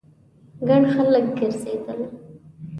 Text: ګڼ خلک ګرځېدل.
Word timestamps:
ګڼ 0.67 0.81
خلک 0.93 1.25
ګرځېدل. 1.37 2.01